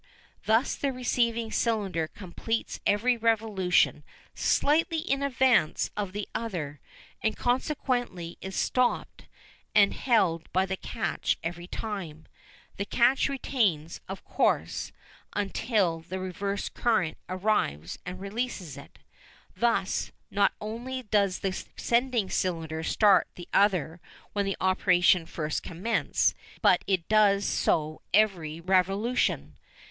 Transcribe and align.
Thus 0.45 0.73
the 0.73 0.91
receiving 0.91 1.51
cylinder 1.51 2.07
completes 2.07 2.79
every 2.87 3.17
revolution 3.17 4.03
slightly 4.33 4.97
in 4.97 5.21
advance 5.21 5.91
of 5.95 6.11
the 6.11 6.27
other, 6.33 6.79
and 7.21 7.37
consequently 7.37 8.35
it 8.41 8.47
is 8.47 8.55
stopped 8.55 9.25
and 9.75 9.93
held 9.93 10.51
by 10.51 10.65
the 10.65 10.75
catch 10.75 11.37
every 11.43 11.67
time. 11.67 12.25
The 12.77 12.85
catch 12.85 13.29
retains 13.29 13.97
it, 13.97 14.03
of 14.09 14.23
course, 14.25 14.91
until 15.33 15.99
the 15.99 16.17
reverse 16.19 16.67
current 16.67 17.19
arrives 17.29 17.99
and 18.03 18.19
releases 18.19 18.77
it. 18.77 18.97
Thus 19.55 20.11
not 20.31 20.51
only 20.59 21.03
does 21.03 21.41
the 21.41 21.51
sending 21.77 22.27
cylinder 22.31 22.81
start 22.81 23.27
the 23.35 23.47
other 23.53 24.01
when 24.33 24.45
the 24.47 24.57
operations 24.59 25.29
first 25.29 25.61
commence, 25.61 26.33
but 26.59 26.83
it 26.87 27.07
does 27.07 27.45
so 27.45 28.01
every 28.15 28.59
revolution. 28.59 29.59